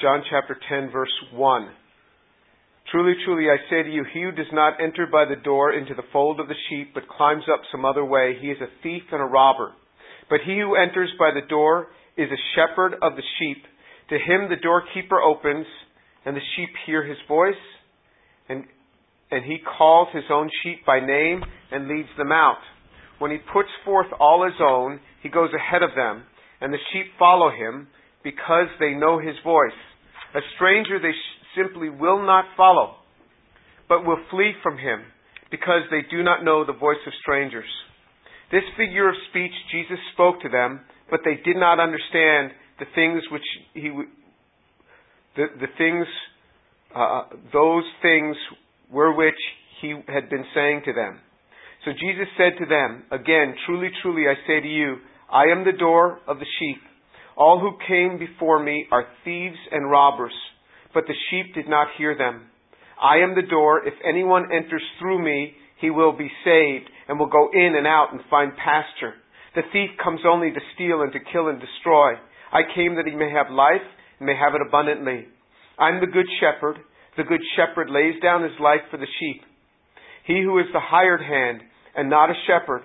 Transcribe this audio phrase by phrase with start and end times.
[0.00, 1.68] John chapter 10 verse 1.
[2.90, 5.94] Truly, truly, I say to you, he who does not enter by the door into
[5.94, 9.02] the fold of the sheep, but climbs up some other way, he is a thief
[9.12, 9.72] and a robber.
[10.28, 13.62] But he who enters by the door is a shepherd of the sheep.
[14.08, 15.66] To him the doorkeeper opens,
[16.24, 17.62] and the sheep hear his voice,
[18.48, 18.64] and,
[19.30, 22.58] and he calls his own sheep by name and leads them out.
[23.18, 26.24] When he puts forth all his own, he goes ahead of them,
[26.60, 27.88] and the sheep follow him
[28.24, 29.72] because they know his voice.
[30.34, 31.14] A stranger they
[31.56, 32.96] simply will not follow,
[33.88, 35.02] but will flee from him
[35.50, 37.68] because they do not know the voice of strangers.
[38.52, 40.80] This figure of speech Jesus spoke to them,
[41.10, 43.42] but they did not understand the things which
[43.74, 43.90] he,
[45.36, 46.06] the, the things,
[46.94, 48.36] uh, those things
[48.90, 49.38] were which
[49.80, 51.20] he had been saying to them.
[51.84, 54.96] So Jesus said to them, Again, truly, truly, I say to you,
[55.32, 56.82] I am the door of the sheep.
[57.36, 60.34] All who came before me are thieves and robbers,
[60.92, 62.46] but the sheep did not hear them.
[63.00, 63.86] I am the door.
[63.86, 68.08] If anyone enters through me, he will be saved and will go in and out
[68.12, 69.14] and find pasture.
[69.54, 72.12] The thief comes only to steal and to kill and destroy.
[72.52, 73.86] I came that he may have life
[74.18, 75.26] and may have it abundantly.
[75.78, 76.76] I'm the good shepherd.
[77.16, 79.42] The good shepherd lays down his life for the sheep.
[80.26, 81.62] He who is the hired hand
[81.96, 82.82] and not a shepherd,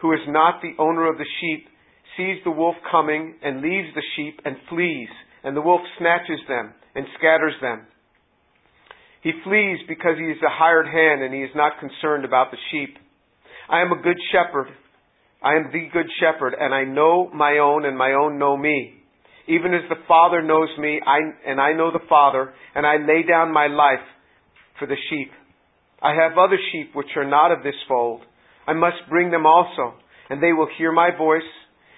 [0.00, 1.68] who is not the owner of the sheep,
[2.16, 5.08] sees the wolf coming and leaves the sheep and flees,
[5.44, 7.86] and the wolf snatches them and scatters them.
[9.22, 12.56] He flees because he is a hired hand and he is not concerned about the
[12.70, 12.96] sheep.
[13.68, 14.68] I am a good shepherd.
[15.42, 18.94] I am the good shepherd, and I know my own, and my own know me.
[19.48, 21.18] Even as the Father knows me, I,
[21.50, 24.04] and I know the Father, and I lay down my life
[24.78, 25.30] for the sheep.
[26.02, 28.20] I have other sheep which are not of this fold.
[28.66, 29.94] I must bring them also,
[30.28, 31.42] and they will hear my voice,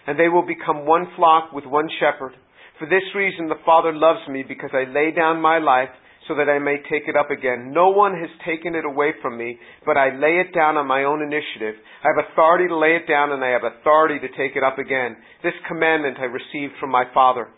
[0.06, 2.33] and they will become one flock with one shepherd.
[2.78, 5.91] For this reason the Father loves me, because I lay down my life
[6.28, 7.72] so that I may take it up again.
[7.72, 11.05] No one has taken it away from me, but I lay it down on my
[11.05, 11.75] own initiative.
[12.03, 14.79] I have authority to lay it down, and I have authority to take it up
[14.79, 15.17] again.
[15.42, 17.48] This commandment I received from my Father.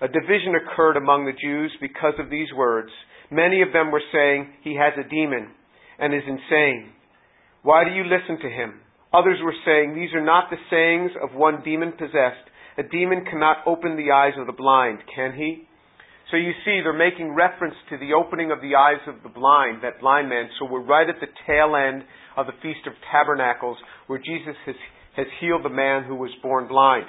[0.00, 2.90] A division occurred among the Jews because of these words.
[3.30, 5.50] Many of them were saying, He has a demon
[5.98, 6.90] and is insane.
[7.62, 8.80] Why do you listen to him?
[9.12, 12.46] Others were saying, These are not the sayings of one demon possessed.
[12.78, 15.66] A demon cannot open the eyes of the blind, can he?
[16.30, 19.82] So you see, they're making reference to the opening of the eyes of the blind,
[19.82, 20.48] that blind man.
[20.58, 22.04] So we're right at the tail end
[22.36, 24.76] of the Feast of Tabernacles, where Jesus has,
[25.16, 27.06] has healed the man who was born blind.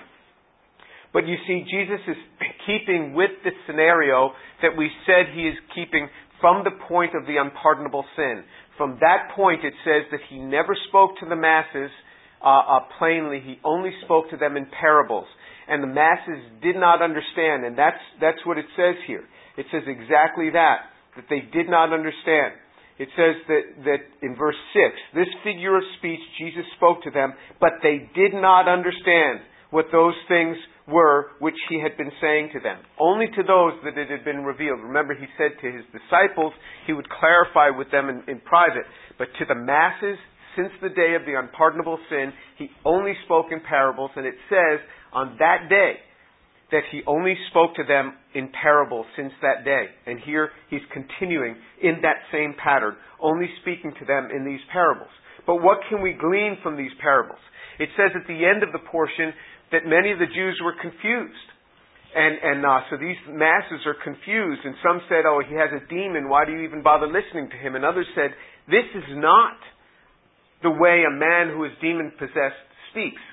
[1.13, 2.17] But you see, Jesus is
[2.66, 4.31] keeping with the scenario
[4.63, 6.09] that we said he is keeping
[6.40, 8.44] from the point of the unpardonable sin.
[8.81, 11.94] From that point, it says that he never spoke to the masses
[12.42, 13.38] uh, uh, plainly.
[13.38, 15.28] He only spoke to them in parables.
[15.69, 17.64] And the masses did not understand.
[17.64, 19.22] And that's, that's what it says here.
[19.56, 22.58] It says exactly that, that they did not understand.
[22.97, 27.38] It says that, that in verse 6, this figure of speech Jesus spoke to them,
[27.59, 30.56] but they did not understand what those things
[30.88, 32.78] were which he had been saying to them.
[33.00, 34.80] Only to those that it had been revealed.
[34.82, 36.54] Remember, he said to his disciples,
[36.86, 38.86] he would clarify with them in, in private.
[39.18, 40.20] But to the masses,
[40.56, 44.12] since the day of the unpardonable sin, he only spoke in parables.
[44.16, 44.80] And it says
[45.14, 45.96] on that day
[46.72, 49.86] that he only spoke to them in parables since that day.
[50.06, 55.12] And here he's continuing in that same pattern, only speaking to them in these parables.
[55.46, 57.40] But what can we glean from these parables?
[57.80, 59.34] It says at the end of the portion
[59.72, 61.48] that many of the Jews were confused.
[62.12, 64.62] And, and uh, so these masses are confused.
[64.68, 66.28] And some said, oh, he has a demon.
[66.28, 67.76] Why do you even bother listening to him?
[67.76, 68.36] And others said,
[68.68, 69.56] this is not
[70.62, 72.62] the way a man who is demon possessed
[72.92, 73.24] speaks.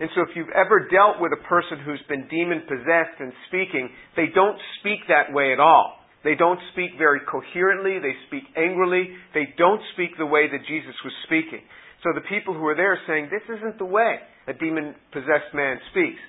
[0.00, 3.90] And so if you've ever dealt with a person who's been demon possessed and speaking,
[4.16, 5.99] they don't speak that way at all.
[6.22, 7.98] They don't speak very coherently.
[7.98, 9.16] They speak angrily.
[9.32, 11.64] They don't speak the way that Jesus was speaking.
[12.04, 15.52] So the people who are there are saying, this isn't the way a demon possessed
[15.54, 16.20] man speaks.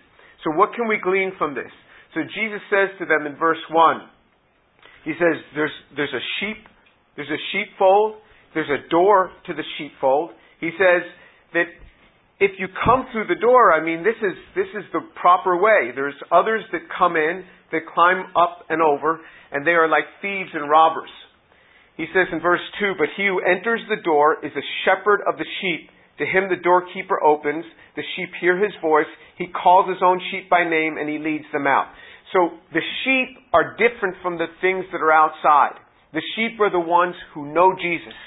[0.44, 1.72] So what can we glean from this?
[2.14, 4.02] So Jesus says to them in verse 1,
[5.04, 6.68] he says, there's, there's a sheep,
[7.16, 8.16] there's a sheepfold,
[8.54, 10.32] there's a door to the sheepfold.
[10.60, 11.04] He says
[11.54, 11.66] that
[12.42, 15.94] if you come through the door, I mean, this is, this is the proper way.
[15.94, 19.22] There's others that come in, that climb up and over,
[19.54, 21.14] and they are like thieves and robbers.
[21.98, 25.38] He says in verse 2, But he who enters the door is a shepherd of
[25.38, 25.94] the sheep.
[26.18, 27.64] To him the doorkeeper opens,
[27.96, 31.46] the sheep hear his voice, he calls his own sheep by name, and he leads
[31.54, 31.94] them out.
[32.34, 35.78] So the sheep are different from the things that are outside.
[36.14, 38.18] The sheep are the ones who know Jesus.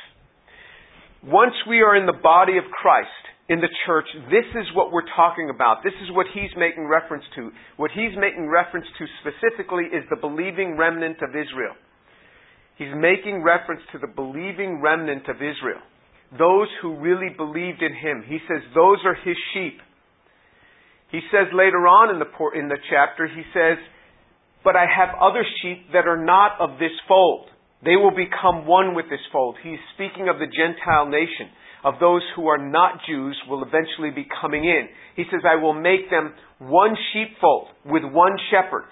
[1.24, 3.10] Once we are in the body of Christ,
[3.48, 5.84] in the church, this is what we're talking about.
[5.84, 7.50] This is what he's making reference to.
[7.76, 11.76] What he's making reference to specifically is the believing remnant of Israel.
[12.76, 15.84] He's making reference to the believing remnant of Israel.
[16.38, 18.24] Those who really believed in him.
[18.26, 19.78] He says those are his sheep.
[21.12, 23.76] He says later on in the, in the chapter, he says,
[24.64, 27.46] But I have other sheep that are not of this fold.
[27.84, 29.56] They will become one with this fold.
[29.62, 31.52] He's speaking of the Gentile nation
[31.84, 34.88] of those who are not Jews will eventually be coming in.
[35.16, 38.88] He says, I will make them one sheepfold with one shepherd.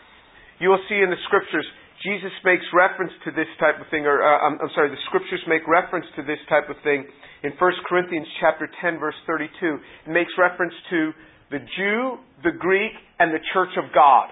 [0.60, 1.64] You will see in the scriptures,
[2.04, 5.40] Jesus makes reference to this type of thing, or uh, I'm, I'm, sorry, the scriptures
[5.48, 7.08] make reference to this type of thing
[7.42, 9.48] in 1 Corinthians chapter 10 verse 32.
[10.06, 11.10] It makes reference to
[11.50, 14.28] the Jew, the Greek, and the church of God.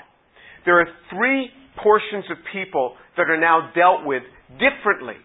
[0.66, 1.48] There are three
[1.82, 4.22] portions of people that are now dealt with
[4.58, 5.16] differently,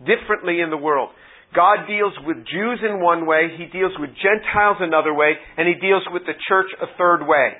[0.00, 1.10] differently in the world.
[1.54, 5.74] God deals with Jews in one way, He deals with Gentiles another way, and He
[5.82, 7.58] deals with the church a third way.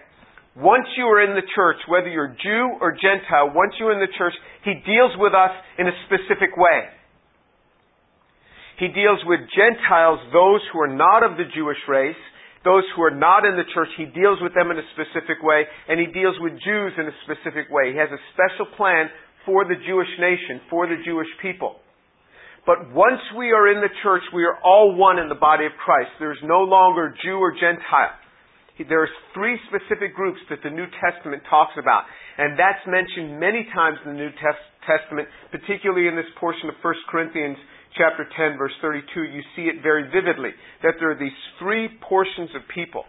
[0.54, 4.14] Once you are in the church, whether you're Jew or Gentile, once you're in the
[4.18, 6.86] church, He deals with us in a specific way.
[8.78, 12.18] He deals with Gentiles, those who are not of the Jewish race,
[12.62, 15.66] those who are not in the church, He deals with them in a specific way,
[15.90, 17.90] and He deals with Jews in a specific way.
[17.90, 19.10] He has a special plan
[19.46, 21.82] for the Jewish nation, for the Jewish people.
[22.66, 25.72] But once we are in the church, we are all one in the body of
[25.82, 26.10] Christ.
[26.18, 28.16] There's no longer Jew or Gentile.
[28.88, 32.04] There's three specific groups that the New Testament talks about.
[32.38, 34.32] And that's mentioned many times in the New
[34.86, 37.56] Testament, particularly in this portion of 1 Corinthians
[37.96, 39.04] chapter 10 verse 32.
[39.24, 40.50] You see it very vividly,
[40.82, 43.04] that there are these three portions of people.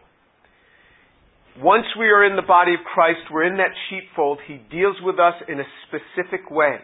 [1.59, 5.19] Once we are in the body of Christ, we're in that sheepfold, He deals with
[5.19, 6.79] us in a specific way.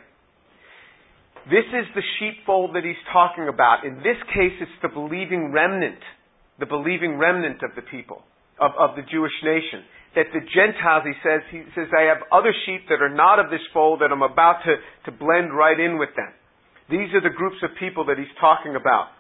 [1.48, 3.86] This is the sheepfold that he's talking about.
[3.86, 6.00] In this case, it's the believing remnant,
[6.60, 8.24] the believing remnant of the people,
[8.60, 9.88] of, of the Jewish nation.
[10.16, 13.48] That the Gentiles, he says, he says, I have other sheep that are not of
[13.50, 14.76] this fold that I'm about to,
[15.08, 16.34] to blend right in with them.
[16.90, 19.16] These are the groups of people that he's talking about.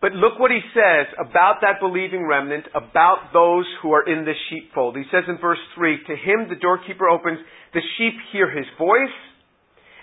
[0.00, 4.34] But look what he says about that believing remnant, about those who are in the
[4.48, 4.96] sheepfold.
[4.96, 7.38] He says in verse 3, To him the doorkeeper opens,
[7.74, 9.14] the sheep hear his voice,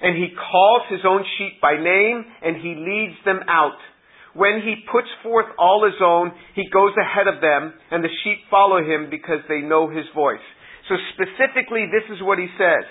[0.02, 3.80] and he calls his own sheep by name, and he leads them out.
[4.36, 8.44] When he puts forth all his own, he goes ahead of them, and the sheep
[8.52, 10.44] follow him because they know his voice.
[10.90, 12.84] So specifically, this is what he says.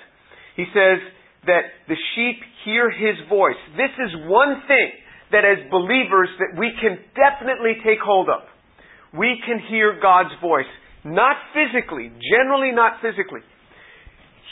[0.56, 1.04] He says
[1.46, 3.60] that the sheep hear his voice.
[3.76, 4.88] This is one thing
[5.32, 8.48] that as believers that we can definitely take hold of.
[9.12, 10.70] We can hear God's voice.
[11.04, 13.44] Not physically, generally not physically,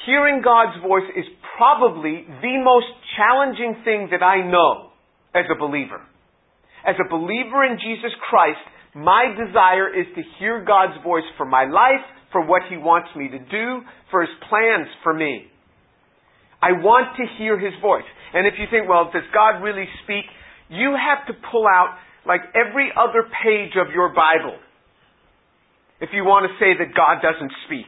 [0.07, 1.25] hearing God's voice is
[1.57, 4.91] probably the most challenging thing that I know
[5.35, 6.01] as a believer.
[6.87, 8.63] As a believer in Jesus Christ,
[8.95, 13.29] my desire is to hear God's voice for my life, for what He wants me
[13.29, 15.47] to do, for His plans for me.
[16.61, 18.07] I want to hear His voice.
[18.35, 20.25] And if you think, well, does God really speak?
[20.69, 21.97] You have to pull out
[22.27, 24.57] like every other page of your Bible
[26.01, 27.87] if you want to say that God doesn't speak.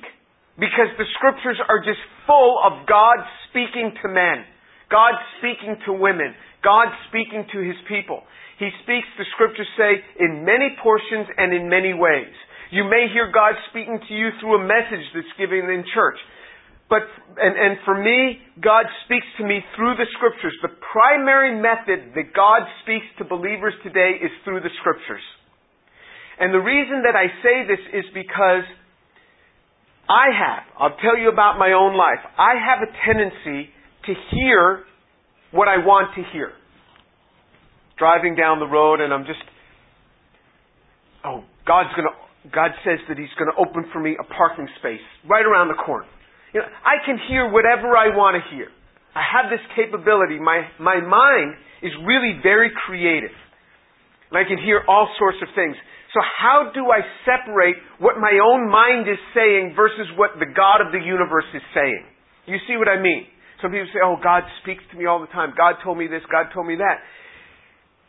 [0.55, 3.19] Because the scriptures are just full of God
[3.51, 4.47] speaking to men,
[4.87, 6.31] God speaking to women,
[6.63, 8.23] God speaking to his people.
[8.63, 12.31] He speaks, the scriptures say, in many portions and in many ways.
[12.71, 16.19] You may hear God speaking to you through a message that's given in church.
[16.87, 17.03] But,
[17.41, 20.55] and, and for me, God speaks to me through the scriptures.
[20.63, 25.23] The primary method that God speaks to believers today is through the scriptures.
[26.39, 28.67] And the reason that I say this is because
[30.09, 32.21] I have, I'll tell you about my own life.
[32.37, 33.71] I have a tendency
[34.07, 34.85] to hear
[35.51, 36.53] what I want to hear.
[37.99, 39.41] Driving down the road and I'm just,
[41.25, 42.13] oh, God's gonna,
[42.53, 46.07] God says that He's gonna open for me a parking space right around the corner.
[46.53, 48.69] You know, I can hear whatever I want to hear.
[49.15, 50.39] I have this capability.
[50.39, 53.35] My, my mind is really very creative.
[54.31, 55.77] And I can hear all sorts of things.
[56.15, 60.79] So how do I separate what my own mind is saying versus what the God
[60.79, 62.07] of the universe is saying?
[62.47, 63.27] You see what I mean?
[63.59, 65.59] Some people say, oh, God speaks to me all the time.
[65.59, 67.03] God told me this, God told me that.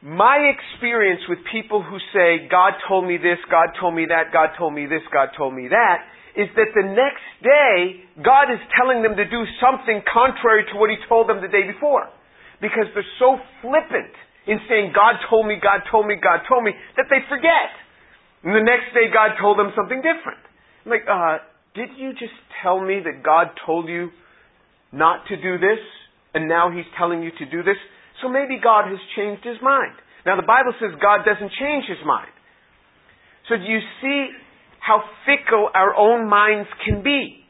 [0.06, 4.54] My experience with people who say, God told me this, God told me that, God
[4.54, 6.06] told me this, God told me that,
[6.38, 10.94] is that the next day, God is telling them to do something contrary to what
[10.94, 12.06] He told them the day before.
[12.62, 14.14] Because they're so flippant
[14.46, 17.85] in saying, God told me, God told me, God told me, that they forget.
[18.46, 20.40] And the next day God told them something different.
[20.86, 21.42] I'm like, uh,
[21.74, 24.14] did you just tell me that God told you
[24.94, 25.82] not to do this,
[26.34, 27.76] and now He's telling you to do this?
[28.22, 29.98] So maybe God has changed His mind.
[30.26, 32.32] Now the Bible says God doesn't change His mind.
[33.50, 34.30] So do you see
[34.80, 37.42] how fickle our own minds can be?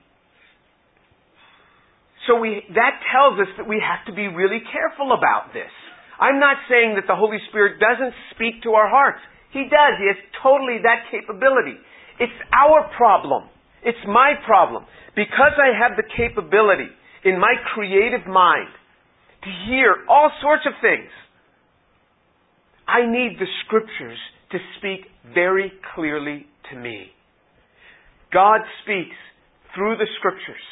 [2.27, 5.69] So we, that tells us that we have to be really careful about this.
[6.19, 9.19] I'm not saying that the Holy Spirit doesn't speak to our hearts.
[9.55, 9.95] He does.
[9.95, 11.79] He has totally that capability.
[12.19, 13.47] It's our problem.
[13.87, 14.83] It's my problem.
[15.15, 16.91] Because I have the capability
[17.23, 18.67] in my creative mind
[19.47, 21.07] to hear all sorts of things,
[22.85, 24.19] I need the scriptures
[24.51, 27.07] to speak very clearly to me.
[28.33, 29.15] God speaks
[29.73, 30.65] through the scriptures.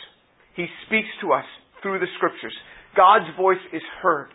[0.57, 1.45] He speaks to us
[1.81, 2.53] through the scriptures.
[2.97, 4.27] God's voice is heard.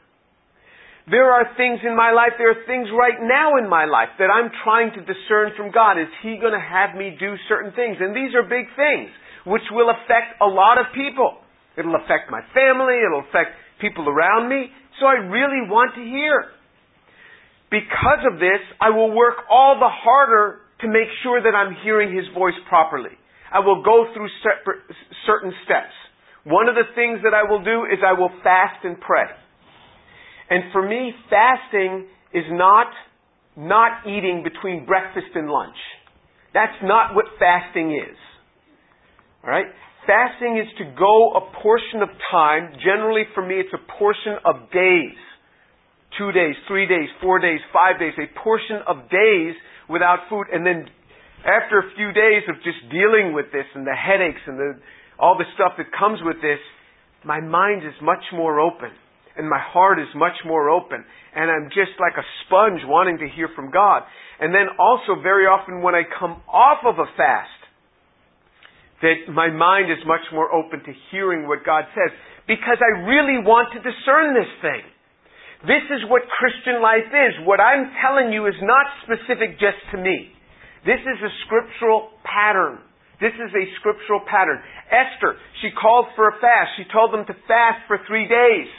[1.08, 4.28] There are things in my life, there are things right now in my life that
[4.28, 5.96] I'm trying to discern from God.
[5.96, 7.96] Is He going to have me do certain things?
[7.96, 9.08] And these are big things,
[9.48, 11.40] which will affect a lot of people.
[11.80, 14.68] It'll affect my family, it'll affect people around me.
[15.00, 16.52] So I really want to hear.
[17.70, 22.12] Because of this, I will work all the harder to make sure that I'm hearing
[22.12, 23.16] His voice properly.
[23.48, 24.28] I will go through
[25.24, 25.96] certain steps.
[26.44, 29.24] One of the things that I will do is I will fast and pray.
[30.50, 32.88] And for me, fasting is not
[33.58, 35.76] not eating between breakfast and lunch.
[36.54, 38.16] That's not what fasting is.
[39.42, 39.66] Alright?
[40.06, 42.78] Fasting is to go a portion of time.
[42.78, 45.18] Generally for me it's a portion of days.
[46.16, 49.54] Two days, three days, four days, five days, a portion of days
[49.90, 50.46] without food.
[50.54, 50.86] And then
[51.42, 54.78] after a few days of just dealing with this and the headaches and the,
[55.18, 56.62] all the stuff that comes with this,
[57.24, 58.94] my mind is much more open
[59.38, 61.04] and my heart is much more open
[61.34, 64.02] and I'm just like a sponge wanting to hear from God.
[64.40, 67.58] And then also very often when I come off of a fast,
[69.02, 72.10] that my mind is much more open to hearing what God says
[72.50, 74.82] because I really want to discern this thing.
[75.62, 77.46] This is what Christian life is.
[77.46, 80.34] What I'm telling you is not specific just to me.
[80.86, 82.82] This is a scriptural pattern.
[83.18, 84.62] This is a scriptural pattern.
[84.90, 86.78] Esther, she called for a fast.
[86.78, 88.70] She told them to fast for three days.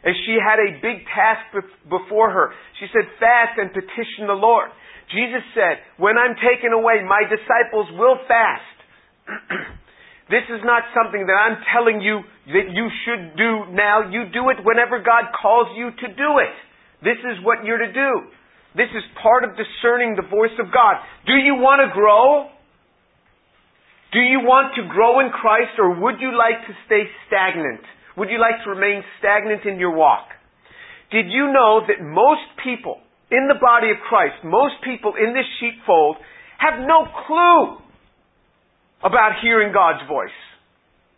[0.00, 1.52] As she had a big task
[1.84, 4.72] before her, she said, fast and petition the Lord.
[5.12, 8.76] Jesus said, when I'm taken away, my disciples will fast.
[10.32, 14.08] this is not something that I'm telling you that you should do now.
[14.08, 16.54] You do it whenever God calls you to do it.
[17.04, 18.12] This is what you're to do.
[18.72, 21.02] This is part of discerning the voice of God.
[21.26, 22.48] Do you want to grow?
[24.12, 27.82] Do you want to grow in Christ or would you like to stay stagnant?
[28.20, 30.28] Would you like to remain stagnant in your walk?
[31.08, 33.00] Did you know that most people
[33.32, 36.20] in the body of Christ, most people in this sheepfold,
[36.60, 37.80] have no clue
[39.00, 40.36] about hearing God's voice?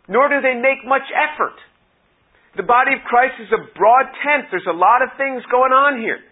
[0.07, 1.59] Nor do they make much effort.
[2.55, 4.47] The body of Christ is a broad tent.
[4.47, 6.23] There's a lot of things going on here.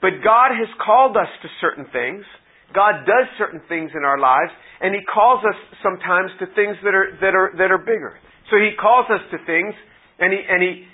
[0.00, 2.24] But God has called us to certain things.
[2.72, 6.96] God does certain things in our lives, and He calls us sometimes to things that
[6.96, 8.16] are, that are, that are bigger.
[8.52, 9.72] So he calls us to things,
[10.20, 10.84] and he, and he,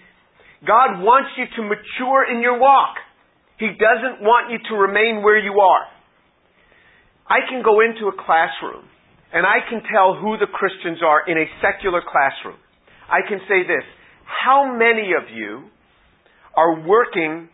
[0.62, 2.94] God wants you to mature in your walk.
[3.58, 5.84] He doesn't want you to remain where you are.
[7.26, 8.86] I can go into a classroom,
[9.34, 12.62] and I can tell who the Christians are in a secular classroom.
[13.10, 13.82] I can say this,
[14.22, 15.66] how many of you
[16.54, 17.50] are working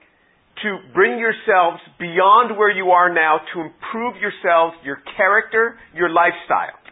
[0.63, 6.84] to bring yourselves beyond where you are now to improve yourselves, your character, your lifestyle?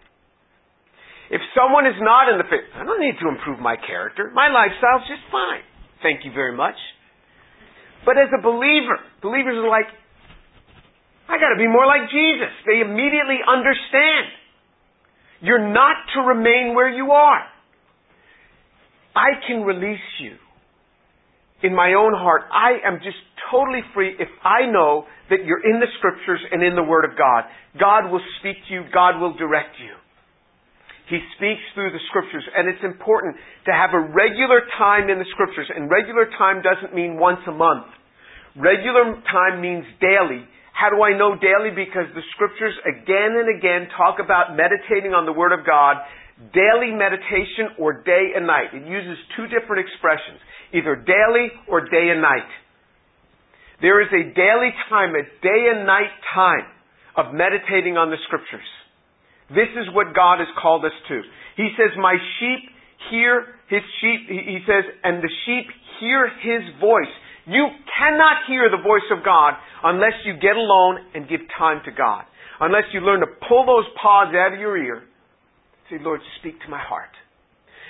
[1.32, 4.28] If someone is not in the faith, I don't need to improve my character.
[4.36, 5.64] My lifestyle's just fine.
[6.04, 6.76] Thank you very much.
[8.04, 9.88] But as a believer, believers are like,
[11.32, 12.52] I gotta be more like Jesus.
[12.68, 14.28] They immediately understand.
[15.40, 17.40] You're not to remain where you are.
[19.16, 20.36] I can release you
[21.62, 22.42] in my own heart.
[22.52, 23.16] I am just
[23.50, 27.16] totally free if I know that you're in the scriptures and in the Word of
[27.16, 27.44] God.
[27.80, 28.82] God will speak to you.
[28.92, 29.96] God will direct you.
[31.12, 33.36] He speaks through the scriptures, and it's important
[33.68, 35.68] to have a regular time in the scriptures.
[35.68, 37.84] And regular time doesn't mean once a month.
[38.56, 40.40] Regular time means daily.
[40.72, 41.68] How do I know daily?
[41.68, 46.00] Because the scriptures again and again talk about meditating on the Word of God,
[46.56, 48.72] daily meditation or day and night.
[48.72, 50.40] It uses two different expressions,
[50.72, 52.48] either daily or day and night.
[53.84, 56.64] There is a daily time, a day and night time
[57.20, 58.64] of meditating on the scriptures.
[59.54, 61.22] This is what God has called us to.
[61.56, 62.70] He says, My sheep
[63.10, 65.66] hear his sheep, he says, and the sheep
[66.00, 67.12] hear his voice.
[67.46, 67.68] You
[67.98, 72.24] cannot hear the voice of God unless you get alone and give time to God.
[72.60, 75.02] Unless you learn to pull those pods out of your ear.
[75.90, 77.10] Say, Lord, speak to my heart.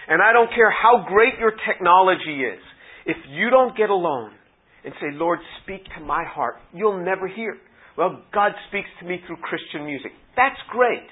[0.09, 2.63] And I don't care how great your technology is.
[3.05, 4.33] If you don't get alone
[4.85, 7.59] and say, Lord, speak to my heart, you'll never hear.
[7.99, 10.13] Well, God speaks to me through Christian music.
[10.37, 11.07] That's great.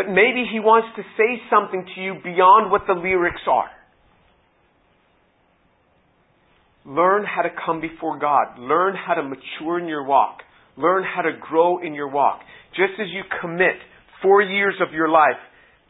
[0.00, 3.68] But maybe He wants to say something to you beyond what the lyrics are.
[6.86, 8.58] Learn how to come before God.
[8.58, 10.38] Learn how to mature in your walk.
[10.78, 12.40] Learn how to grow in your walk.
[12.70, 13.76] Just as you commit
[14.22, 15.36] four years of your life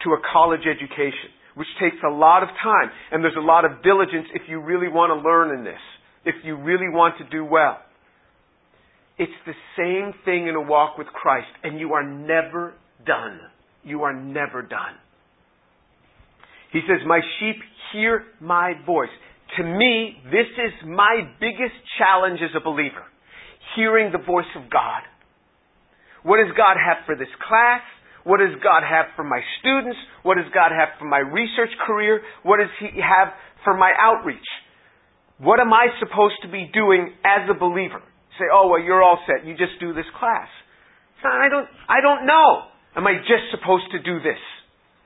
[0.02, 3.80] to a college education, which takes a lot of time, and there's a lot of
[3.84, 5.78] diligence if you really want to learn in this,
[6.24, 7.78] if you really want to do well.
[9.18, 12.74] It's the same thing in a walk with Christ, and you are never
[13.06, 13.38] done.
[13.82, 14.96] You are never done.
[16.72, 17.56] He says, My sheep
[17.92, 19.10] hear my voice.
[19.58, 23.02] To me, this is my biggest challenge as a believer
[23.76, 25.02] hearing the voice of God.
[26.22, 27.82] What does God have for this class?
[28.24, 29.96] What does God have for my students?
[30.22, 32.20] What does God have for my research career?
[32.42, 33.32] What does He have
[33.64, 34.44] for my outreach?
[35.38, 38.02] What am I supposed to be doing as a believer?
[38.36, 39.46] Say, oh, well, you're all set.
[39.46, 40.48] You just do this class.
[41.24, 42.69] I don't, I don't know.
[42.96, 44.40] Am I just supposed to do this?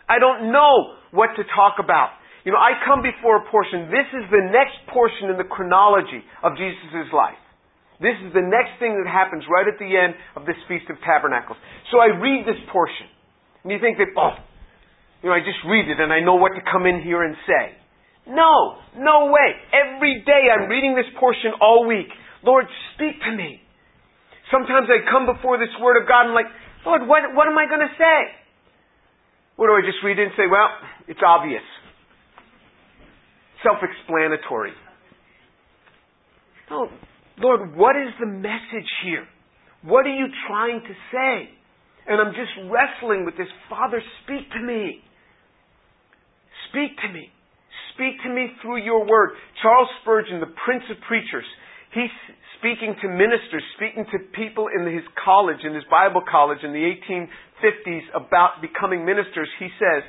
[0.08, 2.16] I don't know what to talk about.
[2.44, 3.88] You know, I come before a portion.
[3.88, 7.40] This is the next portion in the chronology of Jesus' life.
[8.04, 11.00] This is the next thing that happens right at the end of this Feast of
[11.00, 11.56] Tabernacles.
[11.88, 13.08] So I read this portion.
[13.64, 14.36] And you think that, oh,
[15.24, 17.32] you know, I just read it and I know what to come in here and
[17.48, 17.72] say.
[18.28, 19.48] No, no way.
[19.72, 22.12] Every day I'm reading this portion all week.
[22.44, 23.64] Lord, speak to me.
[24.52, 26.52] Sometimes I come before this Word of God and I'm like,
[26.84, 28.18] Lord, what, what am I going to say?
[29.56, 30.68] What do I just read and say, well,
[31.08, 31.62] it's obvious.
[33.62, 34.72] Self-explanatory.
[36.70, 36.88] No,
[37.38, 39.26] Lord, what is the message here?
[39.82, 41.48] What are you trying to say?
[42.06, 43.48] And I'm just wrestling with this.
[43.70, 45.00] Father, speak to me.
[46.68, 47.30] Speak to me.
[47.94, 49.30] Speak to me through your word.
[49.62, 51.46] Charles Spurgeon, the Prince of Preachers,
[51.94, 52.10] he's
[52.64, 56.80] speaking to ministers, speaking to people in his college, in his Bible college in the
[56.80, 59.52] 1850s about becoming ministers.
[59.60, 60.00] He says,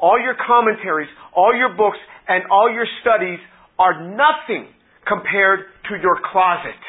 [0.00, 3.38] all your commentaries, all your books, and all your studies
[3.78, 4.72] are nothing
[5.04, 6.80] compared to your closet.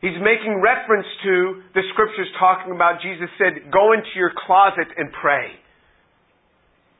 [0.00, 5.12] He's making reference to the scriptures talking about Jesus said, go into your closet and
[5.20, 5.52] pray.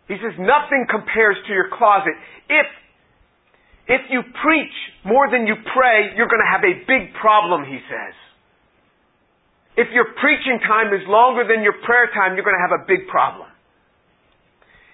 [0.09, 2.13] He says nothing compares to your closet.
[2.53, 2.69] If,
[3.87, 7.79] if you preach more than you pray, you're going to have a big problem, he
[7.85, 8.15] says.
[9.77, 12.87] If your preaching time is longer than your prayer time, you're going to have a
[12.87, 13.51] big problem.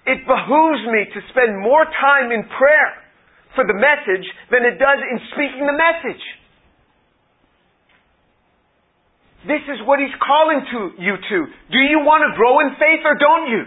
[0.09, 2.90] It behooves me to spend more time in prayer
[3.55, 6.24] for the message than it does in speaking the message.
[9.44, 11.38] This is what he's calling to you to.
[11.72, 13.62] Do you want to grow in faith or don't you?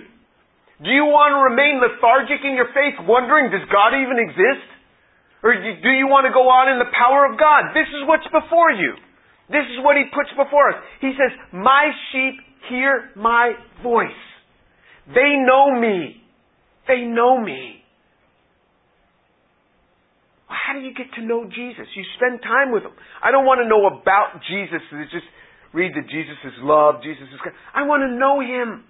[0.84, 4.73] Do you want to remain lethargic in your faith, wondering, does God even exist?
[5.44, 7.76] Or do you want to go on in the power of God?
[7.76, 8.96] This is what's before you.
[9.52, 10.80] This is what he puts before us.
[11.04, 12.40] He says, My sheep
[12.72, 13.52] hear my
[13.84, 14.24] voice.
[15.08, 16.24] They know me.
[16.88, 17.84] They know me.
[20.48, 21.92] How do you get to know Jesus?
[21.92, 22.96] You spend time with him.
[23.20, 24.80] I don't want to know about Jesus.
[25.12, 25.28] Just
[25.74, 27.52] read that Jesus is love, Jesus is God.
[27.76, 28.86] I want to know him.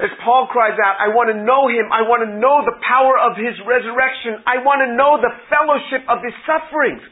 [0.00, 1.92] As Paul cries out, I want to know him.
[1.92, 4.40] I want to know the power of his resurrection.
[4.48, 7.04] I want to know the fellowship of his sufferings.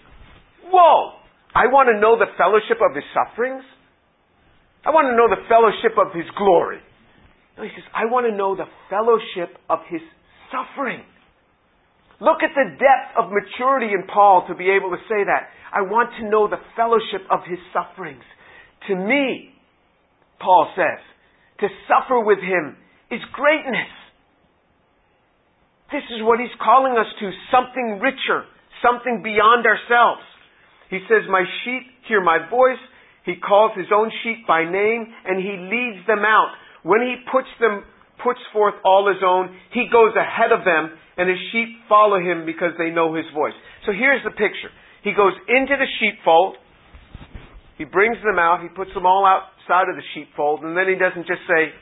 [0.71, 1.21] Whoa!
[1.55, 3.63] I want to know the fellowship of his sufferings?
[4.87, 6.81] I want to know the fellowship of his glory.
[7.59, 10.01] No, he says, I want to know the fellowship of his
[10.49, 11.05] suffering.
[12.21, 15.53] Look at the depth of maturity in Paul to be able to say that.
[15.73, 18.25] I want to know the fellowship of his sufferings.
[18.89, 19.53] To me,
[20.41, 21.01] Paul says,
[21.61, 22.77] to suffer with him
[23.11, 23.93] is greatness.
[25.93, 28.47] This is what he's calling us to something richer,
[28.79, 30.23] something beyond ourselves.
[30.89, 32.81] He says, My sheep hear my voice.
[33.27, 36.55] He calls his own sheep by name and he leads them out.
[36.83, 37.85] When he puts them,
[38.23, 42.47] puts forth all his own, he goes ahead of them and his sheep follow him
[42.47, 43.55] because they know his voice.
[43.85, 44.73] So here's the picture.
[45.03, 46.57] He goes into the sheepfold,
[47.81, 51.01] he brings them out, he puts them all outside of the sheepfold, and then he
[51.01, 51.73] doesn't just say,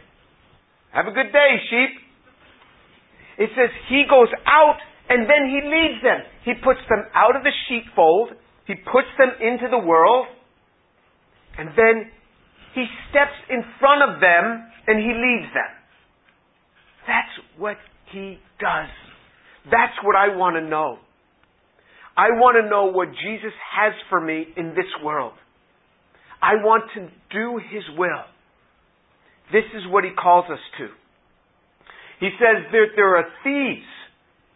[0.94, 1.90] Have a good day, sheep.
[3.42, 4.78] It says he goes out
[5.10, 6.22] and then he leads them.
[6.46, 8.30] He puts them out of the sheepfold,
[8.70, 10.26] he puts them into the world,
[11.58, 12.06] and then
[12.78, 15.72] he steps in front of them and he leads them.
[17.10, 17.76] That's what
[18.14, 18.94] he does.
[19.66, 20.98] That's what I want to know.
[22.16, 25.34] I want to know what Jesus has for me in this world.
[26.42, 28.24] I want to do His will.
[29.52, 30.88] This is what He calls us to.
[32.20, 33.86] He says that there are thieves,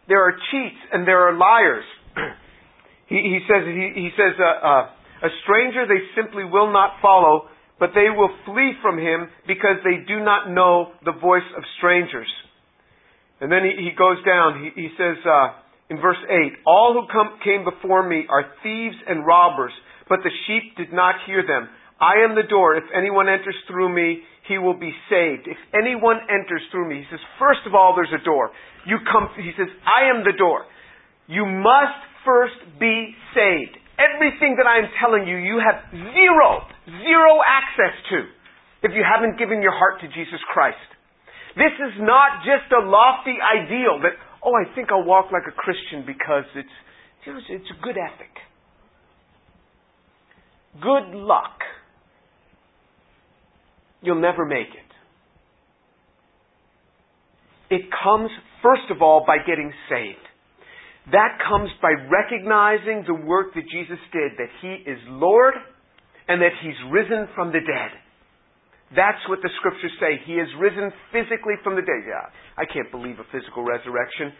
[0.07, 1.85] there are cheats, and there are liars.
[3.07, 7.47] he, he, says, he, he says uh, uh, A stranger they simply will not follow,
[7.79, 12.27] but they will flee from him because they do not know the voice of strangers.
[13.39, 14.63] And then he, he goes down.
[14.75, 15.55] He, he says uh,
[15.89, 19.73] in verse 8, All who come, came before me are thieves and robbers,
[20.13, 21.65] but the sheep did not hear them.
[21.97, 22.77] I am the door.
[22.77, 25.49] If anyone enters through me, he will be saved.
[25.49, 28.53] If anyone enters through me, he says, first of all, there's a door.
[28.85, 30.69] You come, he says, I am the door.
[31.25, 33.73] You must first be saved.
[33.97, 36.61] Everything that I am telling you, you have zero,
[37.01, 38.29] zero access to
[38.85, 40.77] if you haven't given your heart to Jesus Christ.
[41.57, 44.13] This is not just a lofty ideal that,
[44.45, 46.77] oh, I think I'll walk like a Christian because it's,
[47.49, 48.33] it's a good ethic.
[50.81, 51.59] Good luck.
[54.01, 54.93] You'll never make it.
[57.73, 58.29] It comes,
[58.61, 60.19] first of all, by getting saved.
[61.11, 65.53] That comes by recognizing the work that Jesus did, that He is Lord
[66.27, 67.91] and that He's risen from the dead.
[68.95, 70.21] That's what the scriptures say.
[70.25, 72.05] He is risen physically from the dead.
[72.05, 74.31] Yeah, I can't believe a physical resurrection.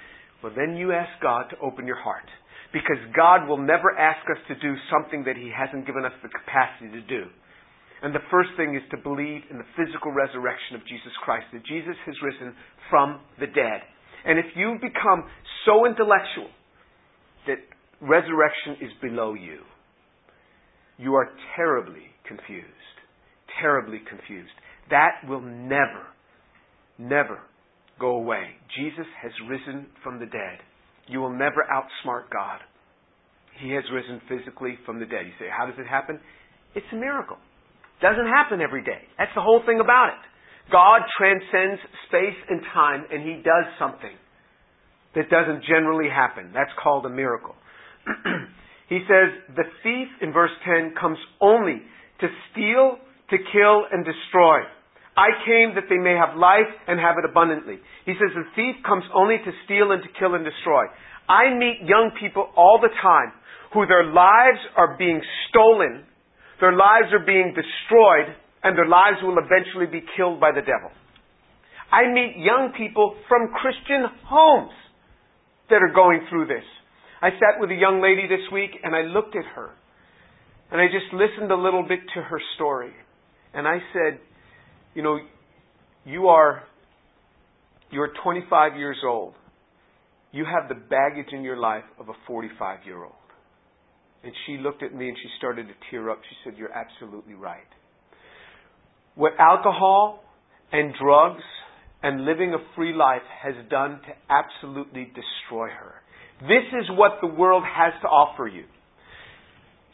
[0.43, 2.27] Well, then you ask God to open your heart.
[2.73, 6.29] Because God will never ask us to do something that He hasn't given us the
[6.29, 7.29] capacity to do.
[8.01, 11.63] And the first thing is to believe in the physical resurrection of Jesus Christ, that
[11.63, 12.53] Jesus has risen
[12.89, 13.87] from the dead.
[14.25, 15.23] And if you become
[15.65, 16.51] so intellectual
[17.47, 17.63] that
[18.01, 19.63] resurrection is below you,
[20.97, 22.67] you are terribly confused.
[23.61, 24.51] Terribly confused.
[24.89, 26.03] That will never,
[26.97, 27.39] never
[28.03, 28.51] go away.
[28.75, 30.59] Jesus has risen from the dead.
[31.07, 32.59] You will never outsmart God.
[33.63, 35.23] He has risen physically from the dead.
[35.23, 36.19] You say, how does it happen?
[36.75, 37.37] It's a miracle.
[38.01, 39.07] Doesn't happen every day.
[39.17, 40.23] That's the whole thing about it.
[40.71, 41.79] God transcends
[42.11, 44.15] space and time and He does something
[45.15, 46.51] that doesn't generally happen.
[46.53, 47.55] That's called a miracle.
[48.89, 51.79] he says, the thief in verse 10 comes only
[52.19, 54.67] to steal, to kill, and destroy.
[55.15, 57.77] I came that they may have life and have it abundantly.
[58.05, 60.89] He says the thief comes only to steal and to kill and destroy.
[61.29, 63.31] I meet young people all the time
[63.73, 66.05] who their lives are being stolen,
[66.59, 70.89] their lives are being destroyed, and their lives will eventually be killed by the devil.
[71.91, 74.73] I meet young people from Christian homes
[75.69, 76.65] that are going through this.
[77.21, 79.71] I sat with a young lady this week and I looked at her
[80.71, 82.91] and I just listened a little bit to her story.
[83.53, 84.19] And I said,
[84.93, 85.19] you know,
[86.05, 86.63] you are
[87.91, 89.33] you're 25 years old.
[90.31, 93.13] You have the baggage in your life of a 45 year old.
[94.23, 96.19] And she looked at me and she started to tear up.
[96.29, 97.67] She said, You're absolutely right
[99.15, 100.23] what alcohol
[100.71, 101.43] and drugs
[102.01, 105.93] and living a free life has done to absolutely destroy her.
[106.41, 108.65] This is what the world has to offer you.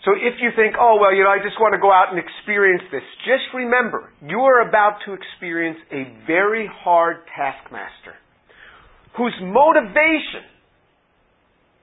[0.06, 2.20] So if you think, oh, well, you know, I just want to go out and
[2.20, 8.16] experience this, just remember, you are about to experience a very hard taskmaster
[9.18, 10.48] whose motivation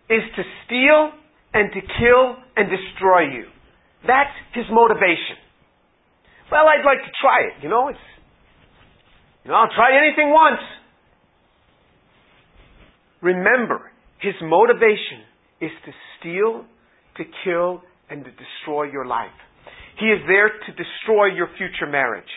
[0.09, 1.13] is to steal
[1.53, 3.45] and to kill and destroy you.
[4.07, 5.37] That's his motivation.
[6.51, 7.63] Well, I'd like to try it.
[7.63, 8.07] You know, it's,
[9.45, 10.63] you know, I'll try anything once.
[13.21, 15.21] Remember, his motivation
[15.61, 16.65] is to steal,
[17.17, 19.35] to kill, and to destroy your life.
[19.99, 22.31] He is there to destroy your future marriage.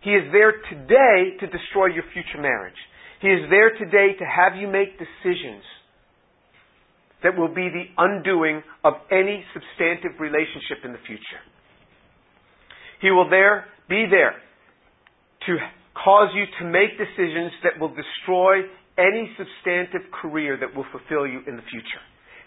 [0.00, 2.78] He is there today to destroy your future marriage.
[3.20, 5.62] He is there today to have you make decisions
[7.22, 11.42] that will be the undoing of any substantive relationship in the future.
[13.00, 14.34] He will there be there
[15.46, 15.56] to
[15.94, 18.66] cause you to make decisions that will destroy
[18.98, 22.02] any substantive career that will fulfill you in the future.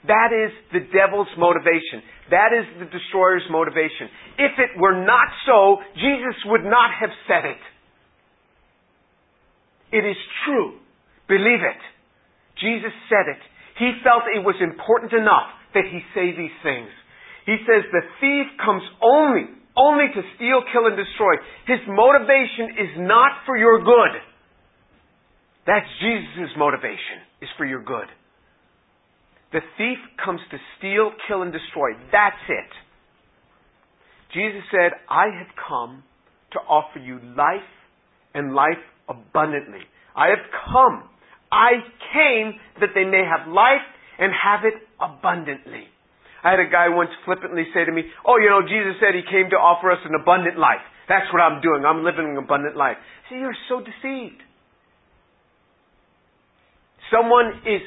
[0.07, 2.01] That is the devil's motivation.
[2.29, 4.09] That is the destroyer's motivation.
[4.37, 7.63] If it were not so, Jesus would not have said it.
[9.95, 10.77] It is true.
[11.27, 11.81] Believe it.
[12.61, 13.41] Jesus said it.
[13.79, 16.89] He felt it was important enough that he say these things.
[17.45, 21.35] He says the thief comes only only to steal, kill, and destroy.
[21.67, 24.13] His motivation is not for your good.
[25.67, 28.07] That's Jesus' motivation, is for your good.
[29.55, 31.95] The thief comes to steal, kill, and destroy.
[32.11, 32.71] That's it.
[34.35, 36.03] Jesus said, I have come
[36.51, 37.71] to offer you life
[38.33, 39.79] and life abundantly.
[40.13, 41.07] I have come.
[41.53, 41.79] I
[42.11, 43.87] came that they may have life
[44.19, 45.87] and have it abundantly.
[46.43, 49.23] I had a guy once flippantly say to me, Oh, you know, Jesus said he
[49.23, 50.83] came to offer us an abundant life.
[51.07, 51.85] That's what I'm doing.
[51.87, 52.97] I'm living an abundant life.
[53.29, 54.43] See, you're so deceived.
[57.07, 57.79] Someone is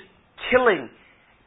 [0.48, 0.88] killing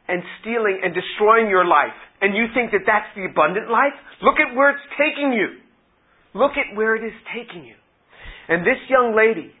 [0.08, 4.38] and stealing and destroying your life, and you think that that's the abundant life, look
[4.42, 5.62] at where it's taking you.
[6.34, 7.76] Look at where it is taking you.
[8.48, 9.52] And this young lady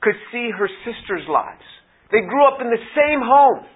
[0.00, 1.64] could see her sister's lives.
[2.12, 3.66] They grew up in the same home.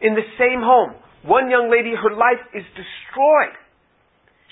[0.00, 0.94] In the same home.
[1.24, 3.56] One young lady, her life is destroyed.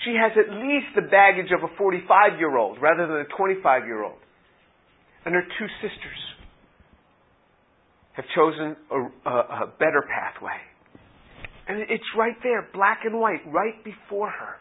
[0.03, 3.85] She has at least the baggage of a 45 year old rather than a 25
[3.85, 4.17] year old.
[5.25, 6.21] And her two sisters
[8.21, 10.57] have chosen a, a, a better pathway.
[11.67, 14.55] And it's right there, black and white, right before her.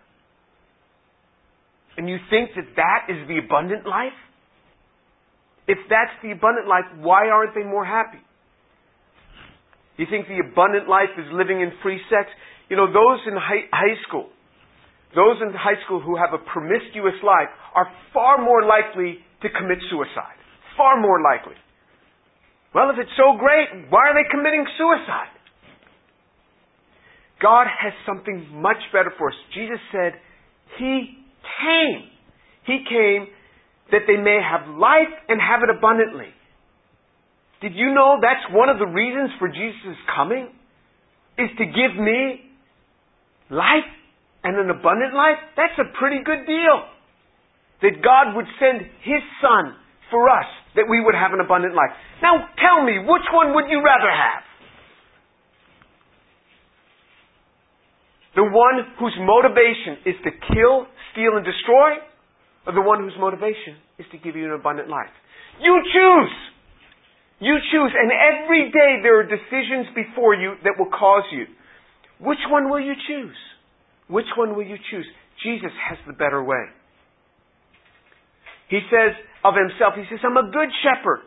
[1.97, 4.17] And you think that that is the abundant life?
[5.67, 8.23] If that's the abundant life, why aren't they more happy?
[9.97, 12.31] You think the abundant life is living in free sex?
[12.71, 14.31] You know, those in high, high school,
[15.15, 19.79] those in high school who have a promiscuous life are far more likely to commit
[19.91, 20.39] suicide.
[20.77, 21.59] Far more likely.
[22.75, 25.35] Well, if it's so great, why are they committing suicide?
[27.43, 29.37] God has something much better for us.
[29.55, 30.13] Jesus said,
[30.79, 31.19] He
[31.63, 32.07] came.
[32.67, 33.27] He came
[33.91, 36.31] that they may have life and have it abundantly.
[37.61, 40.49] Did you know that's one of the reasons for Jesus' coming?
[41.39, 42.41] Is to give me
[43.51, 43.89] life
[44.45, 45.41] and an abundant life?
[45.57, 46.77] That's a pretty good deal.
[47.83, 49.75] That God would send His Son
[50.11, 51.91] for us, that we would have an abundant life.
[52.23, 54.45] Now tell me, which one would you rather have?
[58.37, 61.99] The one whose motivation is to kill, steal, and destroy?
[62.67, 65.11] Or the one whose motivation is to give you an abundant life?
[65.61, 66.35] You choose!
[67.41, 71.47] You choose, and every day there are decisions before you that will cause you.
[72.21, 73.37] Which one will you choose?
[74.09, 75.07] Which one will you choose?
[75.43, 76.69] Jesus has the better way.
[78.71, 81.27] He says of himself, he says, I'm a good shepherd.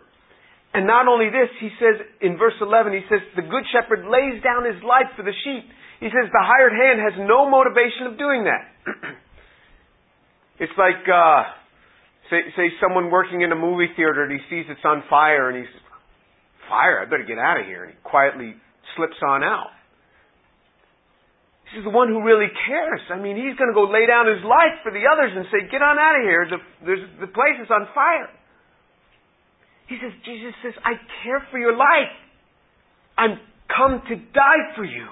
[0.73, 4.41] And not only this, he says in verse 11, he says, the good shepherd lays
[4.41, 5.67] down his life for the sheep.
[5.99, 8.63] He says the hired hand has no motivation of doing that.
[10.63, 11.51] it's like, uh,
[12.31, 15.59] say, say someone working in a movie theater and he sees it's on fire and
[15.59, 15.75] he's
[16.67, 17.83] fire, I better get out of here.
[17.83, 18.55] And he quietly
[18.95, 19.69] slips on out.
[21.73, 23.01] He's the one who really cares.
[23.09, 25.65] I mean, he's going to go lay down his life for the others and say,
[25.73, 26.43] get on out of here.
[26.85, 28.29] The, the place is on fire.
[29.89, 32.13] He says, Jesus says, I care for your life.
[33.17, 33.41] I'm
[33.73, 35.09] come to die for you.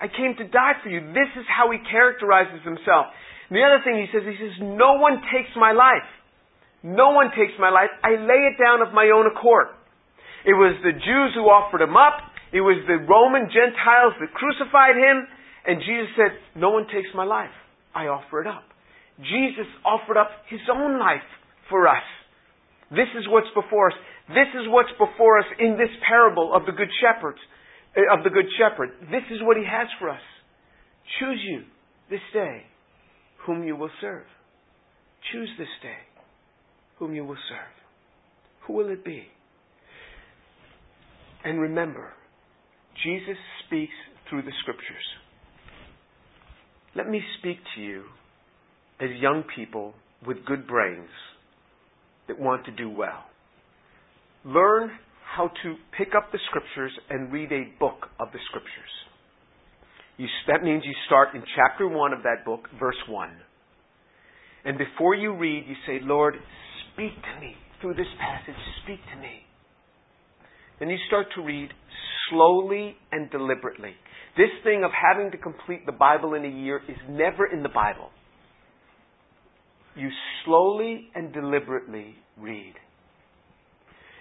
[0.00, 1.00] I came to die for you.
[1.12, 3.12] This is how he characterizes himself.
[3.48, 6.08] And the other thing he says, he says, no one takes my life.
[6.82, 7.92] No one takes my life.
[8.04, 9.68] I lay it down of my own accord.
[10.44, 12.29] It was the Jews who offered him up.
[12.52, 15.26] It was the Roman Gentiles that crucified him.
[15.66, 17.54] And Jesus said, No one takes my life.
[17.94, 18.64] I offer it up.
[19.18, 21.26] Jesus offered up his own life
[21.68, 22.02] for us.
[22.90, 23.98] This is what's before us.
[24.28, 27.36] This is what's before us in this parable of the good shepherd.
[27.96, 28.90] Eh, of the good shepherd.
[29.10, 30.22] This is what he has for us.
[31.18, 31.62] Choose you
[32.08, 32.62] this day
[33.46, 34.26] whom you will serve.
[35.32, 35.98] Choose this day
[36.98, 37.74] whom you will serve.
[38.66, 39.24] Who will it be?
[41.44, 42.12] And remember,
[43.04, 43.36] Jesus
[43.66, 43.92] speaks
[44.28, 45.04] through the scriptures.
[46.94, 48.04] Let me speak to you
[49.00, 49.94] as young people
[50.26, 51.08] with good brains
[52.28, 53.24] that want to do well.
[54.44, 54.90] Learn
[55.36, 58.92] how to pick up the scriptures and read a book of the scriptures.
[60.16, 63.30] You, that means you start in chapter 1 of that book, verse 1.
[64.64, 66.34] And before you read, you say, Lord,
[66.92, 68.60] speak to me through this passage.
[68.84, 69.46] Speak to me.
[70.80, 71.68] Then you start to read
[72.30, 73.92] slowly and deliberately.
[74.36, 77.68] This thing of having to complete the Bible in a year is never in the
[77.68, 78.08] Bible.
[79.94, 80.08] You
[80.44, 82.74] slowly and deliberately read.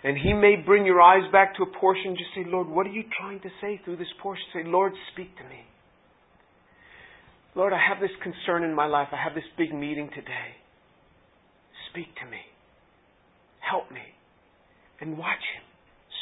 [0.03, 2.91] And He may bring your eyes back to a portion, just say, Lord, what are
[2.91, 4.43] you trying to say through this portion?
[4.53, 5.61] Say, Lord, speak to me.
[7.55, 9.09] Lord, I have this concern in my life.
[9.11, 10.55] I have this big meeting today.
[11.91, 12.39] Speak to me.
[13.59, 14.01] Help me.
[15.01, 15.68] And watch Him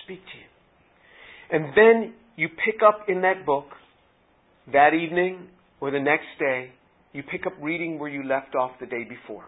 [0.08, 1.60] speak to you.
[1.60, 3.66] And then you pick up in that book
[4.72, 5.48] that evening
[5.82, 6.72] or the next day,
[7.14, 9.46] you pick up reading where you left off the day before.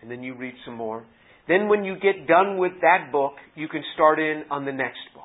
[0.00, 1.04] And then you read some more.
[1.48, 4.98] Then when you get done with that book, you can start in on the next
[5.14, 5.24] book.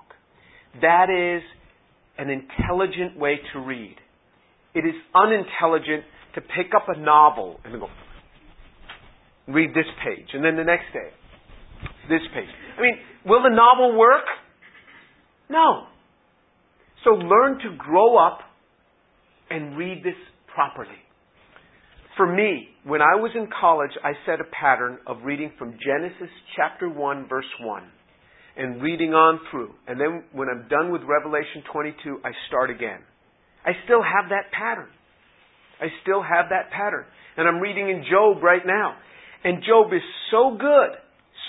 [0.82, 1.44] That is
[2.18, 3.96] an intelligent way to read.
[4.74, 6.04] It is unintelligent
[6.36, 7.88] to pick up a novel and go,
[9.48, 11.10] read this page, and then the next day,
[12.12, 12.50] this page.
[12.78, 14.26] I mean, will the novel work?
[15.50, 15.88] No.
[17.04, 18.40] So learn to grow up
[19.50, 20.20] and read this
[20.54, 21.00] properly.
[22.18, 26.30] For me, when I was in college, I set a pattern of reading from Genesis
[26.56, 27.84] chapter 1, verse 1.
[28.58, 29.74] and reading on through.
[29.88, 33.00] And then when I'm done with Revelation 22, I start again.
[33.66, 34.90] I still have that pattern.
[35.80, 37.06] I still have that pattern.
[37.38, 38.96] And I'm reading in Job right now.
[39.44, 40.92] And Job is so good.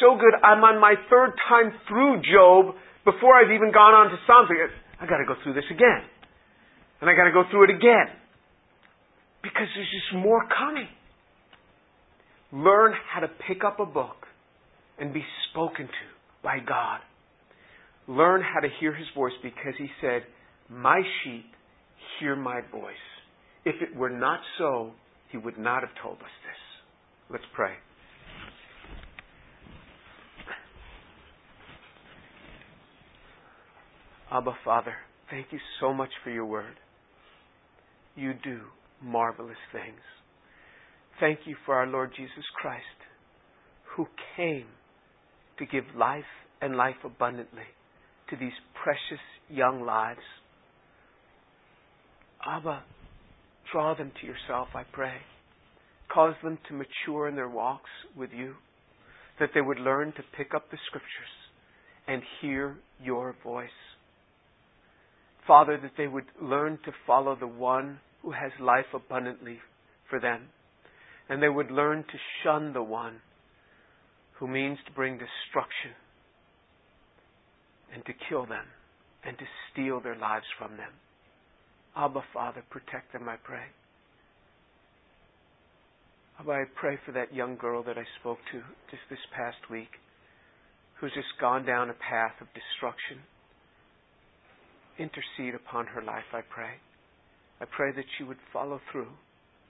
[0.00, 0.34] So good.
[0.42, 2.74] I'm on my third time through Job
[3.04, 4.48] before I've even gone on to Psalms.
[5.00, 6.02] I got to go through this again.
[7.00, 8.14] And I got to go through it again.
[9.42, 10.88] Because there's just more coming.
[12.52, 14.26] Learn how to pick up a book
[14.98, 16.06] and be spoken to
[16.42, 17.00] by God.
[18.06, 20.22] Learn how to hear His voice because He said,
[20.68, 21.46] My sheep
[22.20, 22.94] hear my voice.
[23.64, 24.92] If it were not so,
[25.30, 27.30] He would not have told us this.
[27.30, 27.72] Let's pray.
[34.32, 34.94] Abba, Father,
[35.30, 36.76] thank you so much for your word.
[38.16, 38.60] You do
[39.02, 40.00] marvelous things.
[41.20, 42.82] Thank you for our Lord Jesus Christ,
[43.94, 44.64] who came
[45.58, 46.24] to give life
[46.62, 47.68] and life abundantly
[48.30, 50.20] to these precious young lives.
[52.46, 52.84] Abba,
[53.70, 55.16] draw them to yourself, I pray.
[56.12, 58.54] Cause them to mature in their walks with you,
[59.38, 61.10] that they would learn to pick up the scriptures
[62.08, 63.68] and hear your voice.
[65.46, 69.58] Father, that they would learn to follow the one who has life abundantly
[70.08, 70.42] for them.
[71.28, 73.16] And they would learn to shun the one
[74.38, 75.92] who means to bring destruction
[77.94, 78.64] and to kill them
[79.24, 80.92] and to steal their lives from them.
[81.96, 83.64] Abba, Father, protect them, I pray.
[86.40, 88.58] Abba, I pray for that young girl that I spoke to
[88.90, 89.90] just this past week
[91.00, 93.18] who's just gone down a path of destruction.
[94.98, 96.74] Intercede upon her life, I pray.
[97.60, 99.12] I pray that she would follow through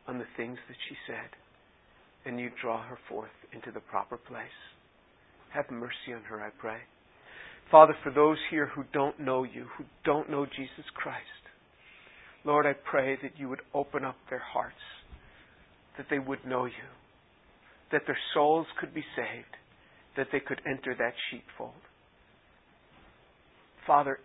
[0.07, 1.31] on the things that she said
[2.25, 4.47] and you draw her forth into the proper place.
[5.53, 6.79] Have mercy on her, I pray.
[7.71, 11.19] Father, for those here who don't know you, who don't know Jesus Christ,
[12.45, 14.75] Lord, I pray that you would open up their hearts,
[15.97, 16.91] that they would know you,
[17.93, 19.57] that their souls could be saved,
[20.17, 21.73] that they could enter that sheepfold.
[23.87, 24.19] Father,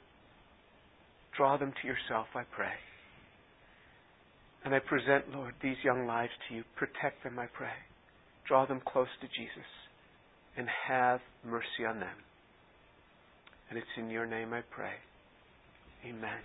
[1.37, 2.73] draw them to yourself, I pray.
[4.65, 6.63] And I present, Lord, these young lives to you.
[6.75, 7.77] Protect them, I pray.
[8.47, 9.69] Draw them close to Jesus
[10.57, 12.17] and have mercy on them.
[13.69, 14.93] And it's in your name I pray.
[16.05, 16.41] Amen.